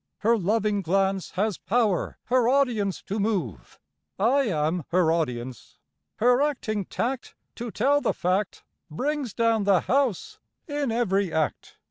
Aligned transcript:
Her 0.21 0.35
loving 0.35 0.81
glance 0.81 1.29
Has 1.33 1.59
power 1.59 2.17
her 2.23 2.49
audience 2.49 3.03
to 3.03 3.19
move 3.19 3.79
I 4.17 4.45
am 4.45 4.83
her 4.89 5.11
audience. 5.11 5.77
Her 6.17 6.41
acting 6.41 6.85
tact, 6.85 7.35
To 7.57 7.69
tell 7.69 8.01
the 8.01 8.11
fact, 8.15 8.63
"Brings 8.89 9.31
down 9.35 9.63
the 9.65 9.81
house" 9.81 10.39
in 10.67 10.91
every 10.91 11.31
act. 11.31 11.77